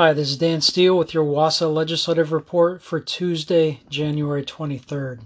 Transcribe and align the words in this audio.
Hi, 0.00 0.12
this 0.12 0.30
is 0.30 0.36
Dan 0.36 0.60
Steele 0.60 0.96
with 0.96 1.12
your 1.12 1.24
WASA 1.24 1.66
Legislative 1.66 2.30
Report 2.30 2.80
for 2.80 3.00
Tuesday, 3.00 3.80
January 3.90 4.44
23rd. 4.44 5.22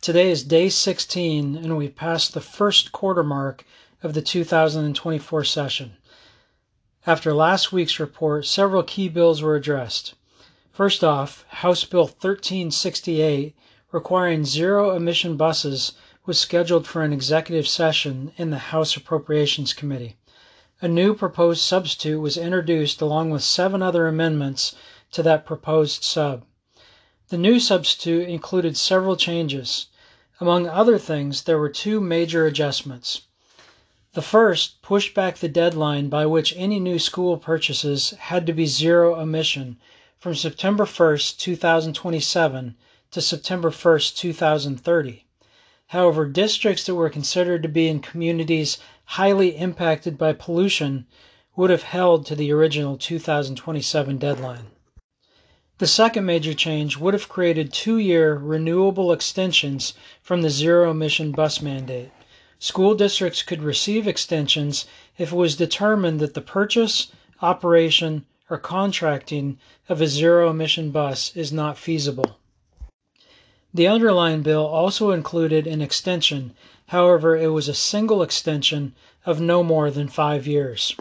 Today 0.00 0.32
is 0.32 0.42
day 0.42 0.68
16, 0.68 1.54
and 1.54 1.76
we've 1.76 1.94
passed 1.94 2.34
the 2.34 2.40
first 2.40 2.90
quarter 2.90 3.22
mark 3.22 3.64
of 4.02 4.14
the 4.14 4.20
2024 4.20 5.44
session. 5.44 5.92
After 7.06 7.32
last 7.32 7.70
week's 7.70 8.00
report, 8.00 8.46
several 8.46 8.82
key 8.82 9.08
bills 9.08 9.42
were 9.42 9.54
addressed. 9.54 10.14
First 10.72 11.04
off, 11.04 11.44
House 11.48 11.84
Bill 11.84 12.06
1368, 12.06 13.54
requiring 13.92 14.44
zero 14.44 14.90
emission 14.90 15.36
buses, 15.36 15.92
was 16.26 16.36
scheduled 16.36 16.84
for 16.84 17.04
an 17.04 17.12
executive 17.12 17.68
session 17.68 18.32
in 18.36 18.50
the 18.50 18.58
House 18.58 18.96
Appropriations 18.96 19.72
Committee. 19.72 20.16
A 20.82 20.88
new 20.88 21.14
proposed 21.14 21.60
substitute 21.60 22.20
was 22.20 22.38
introduced 22.38 23.02
along 23.02 23.28
with 23.28 23.44
seven 23.44 23.82
other 23.82 24.06
amendments 24.06 24.74
to 25.12 25.22
that 25.22 25.44
proposed 25.44 26.02
sub. 26.02 26.44
The 27.28 27.36
new 27.36 27.60
substitute 27.60 28.26
included 28.28 28.78
several 28.78 29.14
changes. 29.14 29.88
Among 30.40 30.66
other 30.66 30.96
things, 30.96 31.42
there 31.42 31.58
were 31.58 31.68
two 31.68 32.00
major 32.00 32.46
adjustments. 32.46 33.22
The 34.14 34.22
first 34.22 34.80
pushed 34.80 35.14
back 35.14 35.36
the 35.36 35.48
deadline 35.48 36.08
by 36.08 36.24
which 36.24 36.54
any 36.56 36.80
new 36.80 36.98
school 36.98 37.36
purchases 37.36 38.10
had 38.18 38.46
to 38.46 38.54
be 38.54 38.64
zero 38.64 39.20
emission 39.20 39.78
from 40.18 40.34
September 40.34 40.86
1st, 40.86 41.36
2027 41.36 42.74
to 43.10 43.20
September 43.20 43.70
1st, 43.70 44.16
2030. 44.16 45.26
However, 45.90 46.24
districts 46.26 46.84
that 46.84 46.94
were 46.94 47.10
considered 47.10 47.64
to 47.64 47.68
be 47.68 47.88
in 47.88 47.98
communities 47.98 48.78
highly 49.16 49.56
impacted 49.56 50.16
by 50.16 50.32
pollution 50.34 51.06
would 51.56 51.70
have 51.70 51.82
held 51.82 52.26
to 52.26 52.36
the 52.36 52.52
original 52.52 52.96
2027 52.96 54.16
deadline. 54.16 54.66
The 55.78 55.88
second 55.88 56.26
major 56.26 56.54
change 56.54 56.96
would 56.96 57.12
have 57.12 57.28
created 57.28 57.72
two 57.72 57.98
year 57.98 58.36
renewable 58.36 59.10
extensions 59.10 59.94
from 60.22 60.42
the 60.42 60.50
zero 60.50 60.92
emission 60.92 61.32
bus 61.32 61.60
mandate. 61.60 62.12
School 62.60 62.94
districts 62.94 63.42
could 63.42 63.64
receive 63.64 64.06
extensions 64.06 64.86
if 65.18 65.32
it 65.32 65.36
was 65.36 65.56
determined 65.56 66.20
that 66.20 66.34
the 66.34 66.40
purchase, 66.40 67.10
operation, 67.42 68.26
or 68.48 68.58
contracting 68.58 69.58
of 69.88 70.00
a 70.00 70.06
zero 70.06 70.50
emission 70.50 70.92
bus 70.92 71.34
is 71.34 71.52
not 71.52 71.76
feasible. 71.76 72.36
The 73.72 73.86
underlying 73.86 74.42
bill 74.42 74.66
also 74.66 75.12
included 75.12 75.66
an 75.66 75.80
extension, 75.80 76.54
however, 76.88 77.36
it 77.36 77.48
was 77.48 77.68
a 77.68 77.74
single 77.74 78.22
extension 78.22 78.94
of 79.24 79.40
no 79.40 79.62
more 79.62 79.90
than 79.90 80.08
five 80.08 80.46
years. 80.46 80.96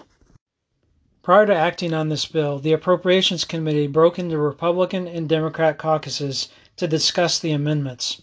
Prior 1.23 1.45
to 1.45 1.55
acting 1.55 1.93
on 1.93 2.09
this 2.09 2.25
bill, 2.25 2.59
the 2.59 2.71
Appropriations 2.71 3.43
Committee 3.43 3.87
broke 3.87 4.19
into 4.19 4.37
Republican 4.37 5.07
and 5.07 5.27
Democrat 5.27 5.77
caucuses 5.77 6.49
to 6.77 6.87
discuss 6.87 7.39
the 7.39 7.51
amendments. 7.51 8.21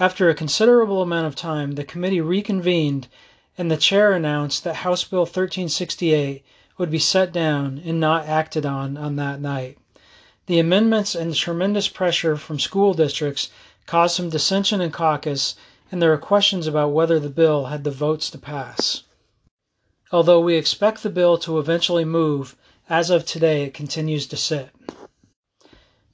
After 0.00 0.28
a 0.28 0.34
considerable 0.34 1.02
amount 1.02 1.26
of 1.26 1.34
time, 1.34 1.72
the 1.72 1.84
committee 1.84 2.20
reconvened 2.20 3.08
and 3.56 3.70
the 3.70 3.76
chair 3.76 4.12
announced 4.12 4.62
that 4.64 4.76
House 4.76 5.04
Bill 5.04 5.22
1368 5.22 6.44
would 6.78 6.90
be 6.90 6.98
set 6.98 7.32
down 7.32 7.80
and 7.84 7.98
not 7.98 8.26
acted 8.26 8.64
on 8.64 8.96
on 8.96 9.16
that 9.16 9.40
night. 9.40 9.78
The 10.48 10.58
amendments 10.58 11.14
and 11.14 11.30
the 11.30 11.36
tremendous 11.36 11.88
pressure 11.88 12.34
from 12.38 12.58
school 12.58 12.94
districts 12.94 13.50
caused 13.84 14.16
some 14.16 14.30
dissension 14.30 14.80
in 14.80 14.90
caucus, 14.90 15.56
and 15.92 16.00
there 16.00 16.10
are 16.14 16.16
questions 16.16 16.66
about 16.66 16.92
whether 16.92 17.20
the 17.20 17.28
bill 17.28 17.66
had 17.66 17.84
the 17.84 17.90
votes 17.90 18.30
to 18.30 18.38
pass. 18.38 19.02
Although 20.10 20.40
we 20.40 20.56
expect 20.56 21.02
the 21.02 21.10
bill 21.10 21.36
to 21.40 21.58
eventually 21.58 22.06
move, 22.06 22.56
as 22.88 23.10
of 23.10 23.26
today 23.26 23.64
it 23.64 23.74
continues 23.74 24.26
to 24.28 24.38
sit. 24.38 24.70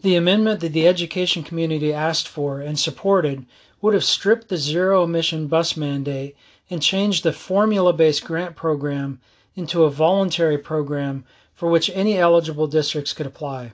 The 0.01 0.17
amendment 0.17 0.59
that 0.63 0.73
the 0.73 0.89
education 0.89 1.45
community 1.45 1.93
asked 1.93 2.27
for 2.27 2.61
and 2.61 2.77
supported 2.77 3.47
would 3.81 3.95
have 3.95 4.03
stripped 4.03 4.49
the 4.49 4.57
zero 4.57 5.05
emission 5.05 5.47
bus 5.47 5.77
mandate 5.77 6.37
and 6.69 6.83
changed 6.83 7.23
the 7.23 7.33
formula 7.33 7.93
based 7.93 8.25
grant 8.25 8.57
program 8.57 9.21
into 9.55 9.85
a 9.85 9.91
voluntary 9.91 10.59
program 10.59 11.25
for 11.55 11.71
which 11.71 11.89
any 11.95 12.19
eligible 12.19 12.67
districts 12.67 13.13
could 13.13 13.27
apply. 13.27 13.73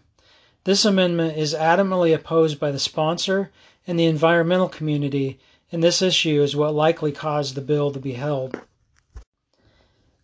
This 0.65 0.85
amendment 0.85 1.39
is 1.39 1.55
adamantly 1.55 2.15
opposed 2.15 2.61
by 2.61 2.71
the 2.71 2.79
sponsor 2.79 3.51
and 3.87 3.99
the 3.99 4.05
environmental 4.05 4.69
community, 4.69 5.39
and 5.73 5.83
this 5.83 6.03
issue 6.03 6.43
is 6.43 6.55
what 6.55 6.75
likely 6.75 7.13
caused 7.13 7.55
the 7.55 7.63
bill 7.63 7.91
to 7.93 7.99
be 7.99 8.13
held. 8.13 8.61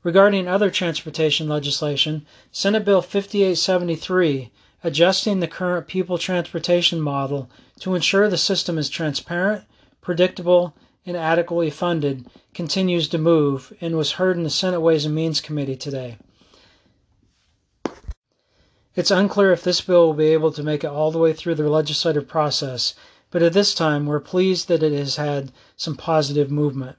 Regarding 0.03 0.47
other 0.47 0.71
transportation 0.71 1.49
legislation, 1.49 2.27
Senate 2.53 2.85
Bill 2.85 3.01
5873, 3.01 4.53
adjusting 4.85 5.41
the 5.41 5.49
current 5.49 5.89
pupil 5.89 6.19
transportation 6.19 7.01
model 7.01 7.51
to 7.81 7.95
ensure 7.95 8.29
the 8.29 8.37
system 8.37 8.77
is 8.77 8.91
transparent, 8.91 9.65
predictable, 10.03 10.77
and 11.07 11.17
adequately 11.17 11.71
funded, 11.71 12.27
continues 12.53 13.09
to 13.09 13.19
move 13.19 13.73
and 13.81 13.97
was 13.97 14.13
heard 14.13 14.37
in 14.37 14.43
the 14.43 14.51
Senate 14.51 14.81
Ways 14.81 15.07
and 15.07 15.15
Means 15.15 15.41
Committee 15.41 15.77
today. 15.77 16.19
It's 18.97 19.11
unclear 19.11 19.53
if 19.53 19.63
this 19.63 19.83
bill 19.83 20.07
will 20.07 20.15
be 20.15 20.29
able 20.29 20.51
to 20.53 20.63
make 20.63 20.83
it 20.83 20.89
all 20.89 21.11
the 21.11 21.19
way 21.19 21.35
through 21.35 21.57
the 21.57 21.69
legislative 21.69 22.27
process, 22.27 22.95
but 23.31 23.43
at 23.43 23.53
this 23.53 23.75
time 23.75 24.07
we're 24.07 24.21
pleased 24.21 24.69
that 24.69 24.83
it 24.83 24.95
has 24.95 25.17
had 25.17 25.53
some 25.77 25.97
positive 25.97 26.51
movement. 26.51 26.97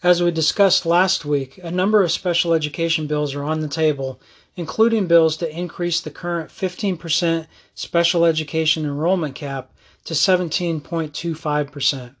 As 0.00 0.22
we 0.22 0.30
discussed 0.30 0.86
last 0.86 1.24
week, 1.24 1.58
a 1.60 1.72
number 1.72 2.04
of 2.04 2.12
special 2.12 2.54
education 2.54 3.08
bills 3.08 3.34
are 3.34 3.42
on 3.42 3.58
the 3.58 3.66
table, 3.66 4.20
including 4.54 5.08
bills 5.08 5.36
to 5.38 5.50
increase 5.50 6.00
the 6.00 6.08
current 6.08 6.50
15% 6.50 7.48
special 7.74 8.24
education 8.24 8.84
enrollment 8.84 9.34
cap 9.34 9.72
to 10.04 10.14
17.25%. 10.14 12.14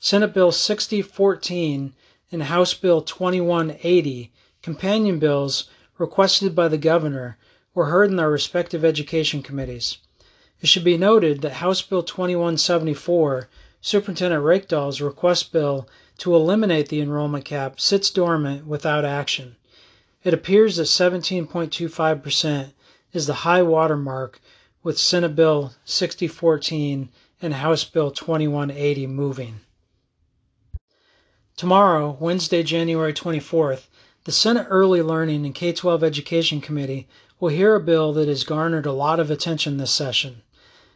Senate 0.00 0.34
Bill 0.34 0.50
6014 0.50 1.94
and 2.32 2.42
House 2.42 2.74
Bill 2.74 3.02
2180, 3.02 4.32
companion 4.62 5.20
bills 5.20 5.70
requested 5.98 6.54
by 6.54 6.68
the 6.68 6.78
governor, 6.78 7.38
were 7.74 7.86
heard 7.86 8.10
in 8.10 8.16
their 8.16 8.30
respective 8.30 8.84
education 8.84 9.42
committees. 9.42 9.98
It 10.60 10.68
should 10.68 10.84
be 10.84 10.96
noted 10.96 11.42
that 11.42 11.54
House 11.54 11.82
Bill 11.82 12.02
2174, 12.02 13.48
Superintendent 13.80 14.42
Reykdal's 14.42 15.00
request 15.00 15.52
bill 15.52 15.86
to 16.18 16.34
eliminate 16.34 16.88
the 16.88 17.00
enrollment 17.00 17.44
cap, 17.44 17.78
sits 17.78 18.10
dormant 18.10 18.66
without 18.66 19.04
action. 19.04 19.56
It 20.24 20.32
appears 20.32 20.76
that 20.76 20.84
17.25% 20.84 22.72
is 23.12 23.26
the 23.26 23.34
high 23.34 23.62
water 23.62 23.96
mark 23.96 24.40
with 24.82 24.98
Senate 24.98 25.36
Bill 25.36 25.72
6014 25.84 27.10
and 27.42 27.54
House 27.54 27.84
Bill 27.84 28.10
2180 28.10 29.06
moving. 29.06 29.60
Tomorrow, 31.56 32.16
Wednesday, 32.20 32.62
January 32.62 33.12
24th, 33.12 33.86
the 34.26 34.32
Senate 34.32 34.66
Early 34.68 35.02
Learning 35.02 35.46
and 35.46 35.54
K 35.54 35.72
12 35.72 36.02
Education 36.02 36.60
Committee 36.60 37.06
will 37.38 37.50
hear 37.50 37.76
a 37.76 37.80
bill 37.80 38.12
that 38.14 38.26
has 38.26 38.42
garnered 38.42 38.84
a 38.84 38.90
lot 38.90 39.20
of 39.20 39.30
attention 39.30 39.76
this 39.76 39.92
session. 39.92 40.42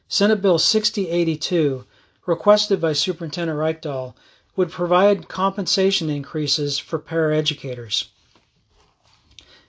Senate 0.09 0.43
Bill 0.43 0.59
6082, 0.59 1.85
requested 2.27 2.81
by 2.81 2.93
Superintendent 2.93 3.57
Reykdal, 3.57 4.15
would 4.57 4.73
provide 4.73 5.29
compensation 5.29 6.11
increases 6.11 6.81
for 6.81 6.99
paraeducators. 6.99 8.09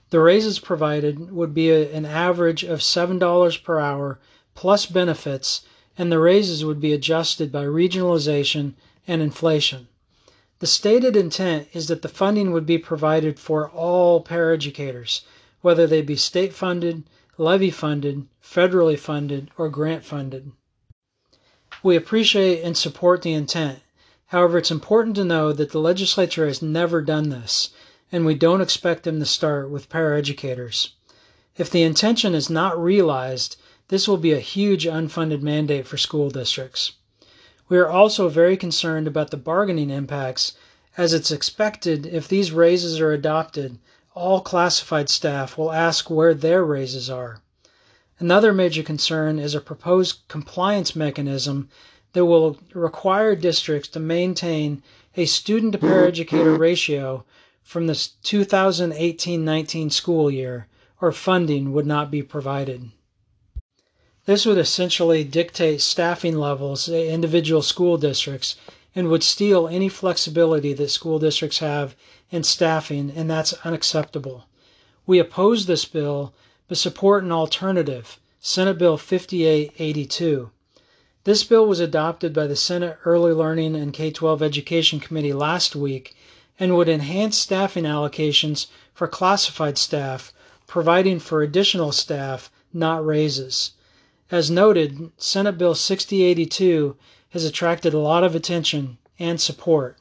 The 0.09 0.19
raises 0.19 0.57
provided 0.57 1.31
would 1.31 1.53
be 1.53 1.69
a, 1.69 1.93
an 1.93 2.07
average 2.07 2.63
of 2.63 2.79
$7 2.79 3.63
per 3.63 3.79
hour 3.79 4.19
plus 4.55 4.87
benefits, 4.87 5.67
and 5.99 6.11
the 6.11 6.17
raises 6.17 6.65
would 6.65 6.81
be 6.81 6.93
adjusted 6.93 7.51
by 7.51 7.65
regionalization 7.65 8.73
and 9.07 9.21
inflation. 9.21 9.87
The 10.61 10.67
stated 10.67 11.15
intent 11.15 11.69
is 11.73 11.87
that 11.87 12.03
the 12.03 12.07
funding 12.07 12.51
would 12.51 12.67
be 12.67 12.77
provided 12.77 13.39
for 13.39 13.71
all 13.71 14.23
paraeducators, 14.23 15.21
whether 15.61 15.87
they 15.87 16.03
be 16.03 16.15
state 16.15 16.53
funded, 16.53 17.01
levy 17.35 17.71
funded, 17.71 18.27
federally 18.43 18.95
funded, 18.95 19.49
or 19.57 19.69
grant 19.69 20.05
funded. 20.05 20.51
We 21.81 21.95
appreciate 21.95 22.61
and 22.61 22.77
support 22.77 23.23
the 23.23 23.33
intent. 23.33 23.79
However, 24.27 24.59
it's 24.59 24.69
important 24.69 25.15
to 25.15 25.23
know 25.23 25.51
that 25.51 25.71
the 25.71 25.79
legislature 25.79 26.45
has 26.45 26.61
never 26.61 27.01
done 27.01 27.29
this, 27.29 27.71
and 28.11 28.23
we 28.23 28.35
don't 28.35 28.61
expect 28.61 29.01
them 29.01 29.17
to 29.17 29.25
start 29.25 29.71
with 29.71 29.89
paraeducators. 29.89 30.89
If 31.57 31.71
the 31.71 31.81
intention 31.81 32.35
is 32.35 32.51
not 32.51 32.79
realized, 32.79 33.57
this 33.87 34.07
will 34.07 34.17
be 34.17 34.33
a 34.33 34.39
huge 34.39 34.85
unfunded 34.85 35.41
mandate 35.41 35.87
for 35.87 35.97
school 35.97 36.29
districts. 36.29 36.91
We 37.71 37.77
are 37.77 37.89
also 37.89 38.27
very 38.27 38.57
concerned 38.57 39.07
about 39.07 39.31
the 39.31 39.37
bargaining 39.37 39.91
impacts, 39.91 40.55
as 40.97 41.13
it's 41.13 41.31
expected 41.31 42.05
if 42.05 42.27
these 42.27 42.51
raises 42.51 42.99
are 42.99 43.13
adopted, 43.13 43.77
all 44.13 44.41
classified 44.41 45.07
staff 45.07 45.57
will 45.57 45.71
ask 45.71 46.09
where 46.09 46.33
their 46.33 46.65
raises 46.65 47.09
are. 47.09 47.39
Another 48.19 48.51
major 48.51 48.83
concern 48.83 49.39
is 49.39 49.55
a 49.55 49.61
proposed 49.61 50.27
compliance 50.27 50.97
mechanism 50.97 51.69
that 52.11 52.25
will 52.25 52.57
require 52.73 53.37
districts 53.37 53.87
to 53.91 54.01
maintain 54.01 54.83
a 55.15 55.23
student 55.23 55.71
to 55.71 55.77
paraeducator 55.77 56.59
ratio 56.59 57.23
from 57.63 57.87
the 57.87 58.09
2018 58.21 59.45
19 59.45 59.89
school 59.91 60.29
year, 60.29 60.67
or 60.99 61.13
funding 61.13 61.71
would 61.71 61.85
not 61.85 62.11
be 62.11 62.21
provided. 62.21 62.91
This 64.31 64.45
would 64.45 64.57
essentially 64.57 65.25
dictate 65.25 65.81
staffing 65.81 66.37
levels 66.37 66.87
at 66.87 67.05
individual 67.05 67.61
school 67.61 67.97
districts 67.97 68.55
and 68.95 69.09
would 69.09 69.23
steal 69.23 69.67
any 69.67 69.89
flexibility 69.89 70.71
that 70.71 70.87
school 70.87 71.19
districts 71.19 71.59
have 71.59 71.97
in 72.29 72.43
staffing, 72.43 73.11
and 73.13 73.29
that's 73.29 73.51
unacceptable. 73.65 74.45
We 75.05 75.19
oppose 75.19 75.65
this 75.65 75.83
bill, 75.83 76.33
but 76.69 76.77
support 76.77 77.25
an 77.25 77.33
alternative, 77.33 78.21
Senate 78.39 78.77
Bill 78.77 78.95
5882. 78.95 80.49
This 81.25 81.43
bill 81.43 81.65
was 81.65 81.81
adopted 81.81 82.31
by 82.31 82.47
the 82.47 82.55
Senate 82.55 82.99
Early 83.03 83.33
Learning 83.33 83.75
and 83.75 83.91
K 83.91 84.11
12 84.11 84.41
Education 84.41 85.01
Committee 85.01 85.33
last 85.33 85.75
week 85.75 86.15
and 86.57 86.77
would 86.77 86.87
enhance 86.87 87.37
staffing 87.37 87.83
allocations 87.83 88.67
for 88.93 89.09
classified 89.09 89.77
staff, 89.77 90.31
providing 90.67 91.19
for 91.19 91.41
additional 91.41 91.91
staff, 91.91 92.49
not 92.71 93.05
raises. 93.05 93.71
As 94.31 94.49
noted, 94.49 95.11
Senate 95.17 95.57
Bill 95.57 95.75
6082 95.75 96.95
has 97.31 97.43
attracted 97.43 97.93
a 97.93 97.99
lot 97.99 98.23
of 98.23 98.33
attention 98.33 98.97
and 99.19 99.41
support. 99.41 99.97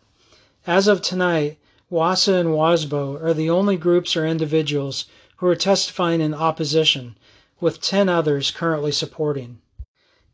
As 0.69 0.87
of 0.87 1.03
tonight, 1.03 1.59
WASA 1.91 2.35
and 2.35 2.51
WASBO 2.51 3.21
are 3.21 3.35
the 3.35 3.51
only 3.51 3.77
groups 3.77 4.15
or 4.15 4.25
individuals 4.25 5.07
who 5.39 5.49
are 5.49 5.57
testifying 5.57 6.21
in 6.21 6.33
opposition, 6.33 7.17
with 7.61 7.81
10 7.81 8.09
others 8.09 8.53
currently 8.53 8.93
supporting. 8.93 9.59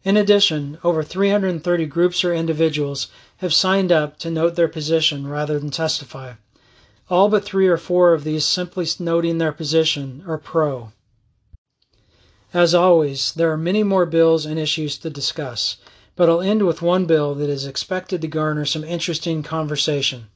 In 0.04 0.18
addition, 0.18 0.76
over 0.84 1.02
330 1.02 1.86
groups 1.86 2.22
or 2.22 2.34
individuals 2.34 3.08
have 3.38 3.54
signed 3.54 3.90
up 3.90 4.18
to 4.18 4.30
note 4.30 4.56
their 4.56 4.68
position 4.68 5.26
rather 5.26 5.58
than 5.58 5.70
testify. 5.70 6.34
All 7.08 7.30
but 7.30 7.46
three 7.46 7.66
or 7.66 7.78
four 7.78 8.12
of 8.12 8.24
these 8.24 8.44
simply 8.44 8.86
noting 8.98 9.38
their 9.38 9.52
position 9.52 10.22
are 10.28 10.36
pro. 10.36 10.92
As 12.54 12.74
always, 12.74 13.32
there 13.32 13.50
are 13.50 13.56
many 13.56 13.82
more 13.82 14.06
bills 14.06 14.46
and 14.46 14.58
issues 14.58 14.96
to 14.98 15.10
discuss, 15.10 15.78
but 16.14 16.28
I'll 16.28 16.40
end 16.40 16.64
with 16.64 16.80
one 16.80 17.04
bill 17.04 17.34
that 17.34 17.50
is 17.50 17.66
expected 17.66 18.22
to 18.22 18.28
garner 18.28 18.64
some 18.64 18.84
interesting 18.84 19.42
conversation. 19.42 20.28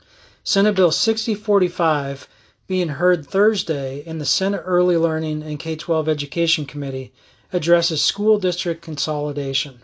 Senate 0.42 0.74
Bill 0.74 0.90
6045, 0.90 2.28
being 2.66 2.88
heard 2.88 3.26
Thursday 3.26 4.00
in 4.04 4.18
the 4.18 4.24
Senate 4.24 4.62
Early 4.64 4.96
Learning 4.96 5.42
and 5.42 5.58
K 5.58 5.76
12 5.76 6.08
Education 6.08 6.66
Committee, 6.66 7.12
addresses 7.52 8.02
school 8.02 8.38
district 8.38 8.82
consolidation. 8.82 9.82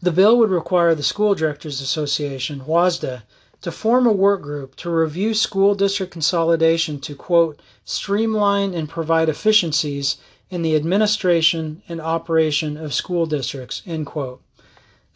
The 0.00 0.12
bill 0.12 0.38
would 0.38 0.50
require 0.50 0.94
the 0.94 1.02
School 1.02 1.34
Directors 1.34 1.80
Association, 1.80 2.60
WSSDA, 2.60 3.22
to 3.62 3.72
form 3.72 4.06
a 4.06 4.12
work 4.12 4.42
group 4.42 4.76
to 4.76 4.90
review 4.90 5.34
school 5.34 5.74
district 5.74 6.12
consolidation 6.12 7.00
to, 7.00 7.16
quote, 7.16 7.60
streamline 7.84 8.74
and 8.74 8.88
provide 8.88 9.28
efficiencies 9.28 10.18
in 10.50 10.62
the 10.62 10.76
administration 10.76 11.82
and 11.88 12.00
operation 12.00 12.76
of 12.76 12.94
school 12.94 13.26
districts, 13.26 13.82
end 13.86 14.06
quote. 14.06 14.42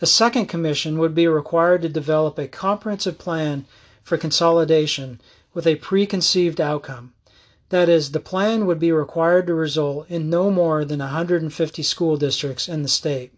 A 0.01 0.07
second 0.07 0.47
commission 0.47 0.99
would 0.99 1.15
be 1.15 1.29
required 1.29 1.83
to 1.83 1.89
develop 1.89 2.39
a 2.39 2.49
comprehensive 2.49 3.19
plan 3.19 3.67
for 4.03 4.19
consolidation 4.19 5.21
with 5.55 5.67
a 5.67 5.77
preconceived 5.77 6.61
outcome. 6.61 7.13
That 7.69 7.89
is, 7.89 8.11
the 8.11 8.21
plan 8.21 8.67
would 8.67 8.79
be 8.79 8.93
required 8.93 9.47
to 9.47 9.55
result 9.55 10.11
in 10.11 10.29
no 10.29 10.51
more 10.51 10.85
than 10.85 10.99
150 10.99 11.83
school 11.83 12.17
districts 12.17 12.69
in 12.69 12.83
the 12.83 12.89
state. 12.89 13.33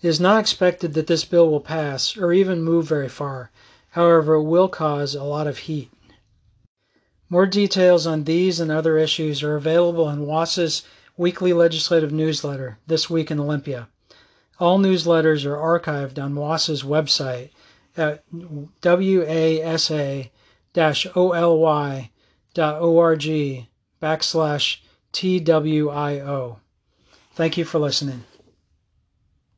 It 0.00 0.08
is 0.08 0.18
not 0.18 0.40
expected 0.40 0.94
that 0.94 1.06
this 1.06 1.24
bill 1.24 1.48
will 1.48 1.60
pass 1.60 2.16
or 2.16 2.32
even 2.32 2.64
move 2.64 2.88
very 2.88 3.08
far. 3.08 3.52
However, 3.90 4.34
it 4.34 4.42
will 4.42 4.68
cause 4.68 5.14
a 5.14 5.22
lot 5.22 5.46
of 5.46 5.58
heat. 5.58 5.90
More 7.32 7.46
details 7.46 8.06
on 8.06 8.24
these 8.24 8.60
and 8.60 8.70
other 8.70 8.98
issues 8.98 9.42
are 9.42 9.56
available 9.56 10.06
in 10.10 10.26
WASA's 10.26 10.82
weekly 11.16 11.54
legislative 11.54 12.12
newsletter, 12.12 12.76
This 12.86 13.08
Week 13.08 13.30
in 13.30 13.40
Olympia. 13.40 13.88
All 14.60 14.78
newsletters 14.78 15.46
are 15.46 15.56
archived 15.56 16.22
on 16.22 16.34
WASA's 16.34 16.82
website 16.82 17.48
at 17.96 18.22
wasa-oly 20.74 22.10
org 22.54 23.20
backslash 24.02 24.76
TWIO. 25.14 26.58
Thank 27.34 27.56
you 27.56 27.64
for 27.64 27.78
listening. 27.78 28.24